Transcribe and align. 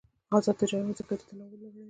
آزاد 0.37 0.55
تجارت 0.61 0.81
مهم 0.83 0.89
دی 0.91 0.97
ځکه 0.99 1.13
چې 1.19 1.25
تنوع 1.29 1.47
لوړوی. 1.61 1.79